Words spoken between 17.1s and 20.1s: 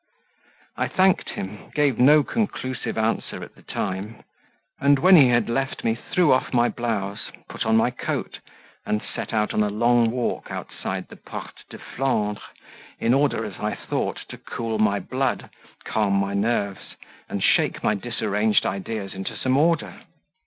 and shake my disarranged ideas into some order.